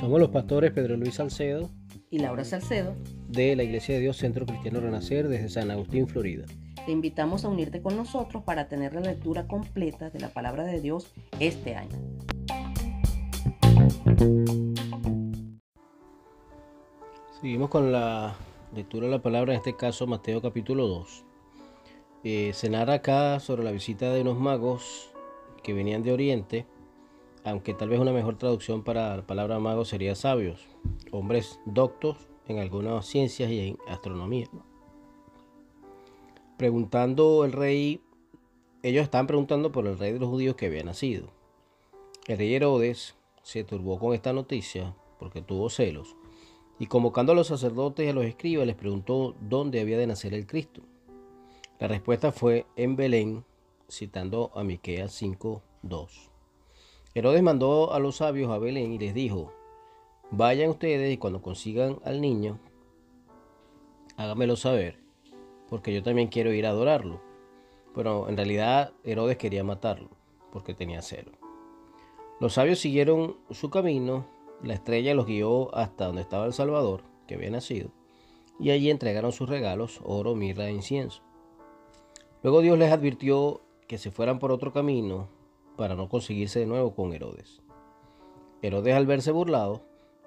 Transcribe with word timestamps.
Somos 0.00 0.20
los 0.20 0.30
pastores 0.30 0.72
Pedro 0.72 0.96
Luis 0.96 1.14
Salcedo 1.14 1.70
y 2.10 2.18
Laura 2.18 2.44
Salcedo 2.44 2.94
de 3.28 3.54
la 3.54 3.62
Iglesia 3.62 3.94
de 3.94 4.00
Dios 4.00 4.16
Centro 4.16 4.46
Cristiano 4.46 4.80
Renacer 4.80 5.28
desde 5.28 5.48
San 5.48 5.70
Agustín, 5.70 6.08
Florida. 6.08 6.46
Te 6.86 6.92
invitamos 6.92 7.44
a 7.44 7.48
unirte 7.48 7.82
con 7.82 7.96
nosotros 7.96 8.42
para 8.42 8.68
tener 8.68 8.94
la 8.94 9.02
lectura 9.02 9.46
completa 9.46 10.08
de 10.08 10.20
la 10.20 10.30
palabra 10.30 10.64
de 10.64 10.80
Dios 10.80 11.12
este 11.38 11.76
año. 11.76 11.96
Seguimos 17.40 17.68
con 17.68 17.92
la 17.92 18.34
lectura 18.74 19.06
de 19.06 19.12
la 19.12 19.22
palabra, 19.22 19.52
en 19.52 19.58
este 19.58 19.76
caso 19.76 20.06
Mateo 20.06 20.40
capítulo 20.40 20.88
2. 20.88 21.24
Eh, 22.24 22.50
se 22.54 22.70
narra 22.70 22.94
acá 22.94 23.38
sobre 23.40 23.62
la 23.62 23.70
visita 23.70 24.12
de 24.12 24.22
unos 24.22 24.38
magos 24.38 25.10
que 25.62 25.72
venían 25.72 26.02
de 26.02 26.12
Oriente, 26.12 26.66
aunque 27.44 27.74
tal 27.74 27.88
vez 27.88 28.00
una 28.00 28.12
mejor 28.12 28.36
traducción 28.36 28.82
para 28.82 29.16
la 29.16 29.26
palabra 29.26 29.58
magos 29.58 29.88
sería 29.88 30.14
sabios, 30.14 30.66
hombres 31.12 31.60
doctos 31.66 32.16
en 32.46 32.58
algunas 32.58 33.06
ciencias 33.06 33.50
y 33.50 33.60
en 33.60 33.78
astronomía. 33.88 34.48
Preguntando 36.56 37.44
el 37.44 37.52
rey, 37.52 38.00
ellos 38.82 39.04
estaban 39.04 39.26
preguntando 39.26 39.70
por 39.70 39.86
el 39.86 39.98
rey 39.98 40.12
de 40.12 40.18
los 40.18 40.28
judíos 40.28 40.56
que 40.56 40.66
había 40.66 40.82
nacido. 40.82 41.28
El 42.26 42.38
rey 42.38 42.54
Herodes 42.54 43.16
se 43.42 43.64
turbó 43.64 43.98
con 43.98 44.14
esta 44.14 44.32
noticia 44.32 44.94
porque 45.18 45.42
tuvo 45.42 45.70
celos 45.70 46.16
y 46.78 46.86
convocando 46.86 47.32
a 47.32 47.34
los 47.34 47.48
sacerdotes 47.48 48.06
y 48.06 48.08
a 48.08 48.12
los 48.12 48.24
escribas 48.24 48.66
les 48.66 48.76
preguntó 48.76 49.34
dónde 49.40 49.80
había 49.80 49.98
de 49.98 50.06
nacer 50.06 50.34
el 50.34 50.46
Cristo. 50.46 50.82
La 51.78 51.88
respuesta 51.88 52.32
fue 52.32 52.66
en 52.76 52.96
Belén, 52.96 53.44
citando 53.88 54.50
a 54.54 54.62
Miqueas 54.64 55.12
5:2. 55.20 56.30
Herodes 57.14 57.42
mandó 57.42 57.92
a 57.92 57.98
los 57.98 58.16
sabios 58.16 58.50
a 58.50 58.58
Belén 58.58 58.92
y 58.92 58.98
les 58.98 59.14
dijo: 59.14 59.52
Vayan 60.30 60.70
ustedes 60.70 61.12
y 61.12 61.16
cuando 61.16 61.40
consigan 61.40 61.98
al 62.04 62.20
niño, 62.20 62.58
háganmelo 64.16 64.56
saber, 64.56 64.98
porque 65.68 65.94
yo 65.94 66.02
también 66.02 66.28
quiero 66.28 66.52
ir 66.52 66.66
a 66.66 66.70
adorarlo. 66.70 67.20
Pero 67.94 68.28
en 68.28 68.36
realidad 68.36 68.92
Herodes 69.04 69.38
quería 69.38 69.64
matarlo, 69.64 70.10
porque 70.52 70.74
tenía 70.74 71.02
celo. 71.02 71.32
Los 72.40 72.54
sabios 72.54 72.78
siguieron 72.78 73.38
su 73.50 73.70
camino, 73.70 74.26
la 74.62 74.74
estrella 74.74 75.14
los 75.14 75.26
guió 75.26 75.74
hasta 75.74 76.06
donde 76.06 76.22
estaba 76.22 76.46
el 76.46 76.52
Salvador, 76.52 77.02
que 77.26 77.34
había 77.34 77.50
nacido, 77.50 77.90
y 78.60 78.70
allí 78.70 78.90
entregaron 78.90 79.32
sus 79.32 79.48
regalos, 79.48 80.00
oro, 80.04 80.34
mirra 80.34 80.68
e 80.68 80.72
incienso. 80.72 81.22
Luego 82.42 82.60
Dios 82.60 82.78
les 82.78 82.92
advirtió 82.92 83.62
que 83.88 83.98
se 83.98 84.10
fueran 84.12 84.38
por 84.38 84.52
otro 84.52 84.72
camino 84.72 85.28
para 85.76 85.96
no 85.96 86.08
conseguirse 86.08 86.60
de 86.60 86.66
nuevo 86.66 86.94
con 86.94 87.12
Herodes. 87.12 87.62
Herodes 88.62 88.94
al 88.94 89.06
verse 89.06 89.32
burlado, 89.32 89.82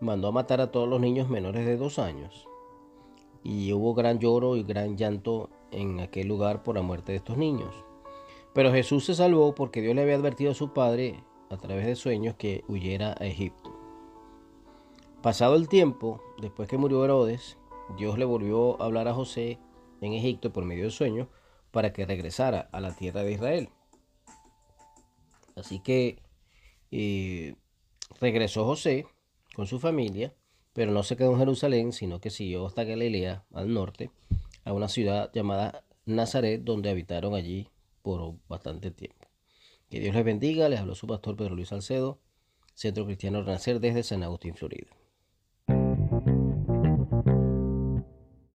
mandó 0.00 0.28
a 0.28 0.32
matar 0.32 0.60
a 0.60 0.70
todos 0.70 0.88
los 0.88 1.00
niños 1.00 1.28
menores 1.28 1.64
de 1.64 1.76
dos 1.76 1.98
años. 1.98 2.46
Y 3.42 3.72
hubo 3.72 3.94
gran 3.94 4.18
lloro 4.18 4.56
y 4.56 4.62
gran 4.62 4.96
llanto 4.96 5.48
en 5.70 6.00
aquel 6.00 6.28
lugar 6.28 6.62
por 6.62 6.74
la 6.74 6.82
muerte 6.82 7.12
de 7.12 7.18
estos 7.18 7.36
niños. 7.36 7.74
Pero 8.52 8.72
Jesús 8.72 9.04
se 9.04 9.14
salvó 9.14 9.54
porque 9.54 9.80
Dios 9.80 9.94
le 9.94 10.02
había 10.02 10.16
advertido 10.16 10.50
a 10.50 10.54
su 10.54 10.72
padre 10.72 11.22
a 11.50 11.56
través 11.56 11.86
de 11.86 11.96
sueños 11.96 12.34
que 12.36 12.64
huyera 12.68 13.14
a 13.18 13.26
Egipto. 13.26 13.74
Pasado 15.22 15.54
el 15.56 15.68
tiempo, 15.68 16.20
después 16.40 16.68
que 16.68 16.78
murió 16.78 17.04
Herodes, 17.04 17.56
Dios 17.96 18.18
le 18.18 18.24
volvió 18.24 18.80
a 18.80 18.84
hablar 18.86 19.08
a 19.08 19.14
José 19.14 19.58
en 20.00 20.12
Egipto 20.12 20.52
por 20.52 20.64
medio 20.64 20.84
de 20.84 20.90
sueños 20.90 21.28
para 21.76 21.92
que 21.92 22.06
regresara 22.06 22.70
a 22.72 22.80
la 22.80 22.96
tierra 22.96 23.22
de 23.22 23.32
Israel. 23.32 23.68
Así 25.56 25.78
que 25.78 26.22
eh, 26.90 27.54
regresó 28.18 28.64
José 28.64 29.04
con 29.54 29.66
su 29.66 29.78
familia, 29.78 30.32
pero 30.72 30.90
no 30.90 31.02
se 31.02 31.18
quedó 31.18 31.32
en 31.32 31.38
Jerusalén, 31.38 31.92
sino 31.92 32.18
que 32.18 32.30
siguió 32.30 32.64
hasta 32.64 32.84
Galilea, 32.84 33.44
al 33.52 33.74
norte, 33.74 34.10
a 34.64 34.72
una 34.72 34.88
ciudad 34.88 35.30
llamada 35.34 35.84
Nazaret, 36.06 36.62
donde 36.64 36.88
habitaron 36.88 37.34
allí 37.34 37.68
por 38.00 38.36
bastante 38.48 38.90
tiempo. 38.90 39.28
Que 39.90 40.00
Dios 40.00 40.14
les 40.14 40.24
bendiga, 40.24 40.70
les 40.70 40.80
habló 40.80 40.94
su 40.94 41.06
pastor 41.06 41.36
Pedro 41.36 41.56
Luis 41.56 41.68
Salcedo, 41.68 42.20
Centro 42.72 43.04
Cristiano 43.04 43.42
Renacer 43.42 43.80
desde 43.80 44.02
San 44.02 44.22
Agustín, 44.22 44.54
Florida. 44.54 44.88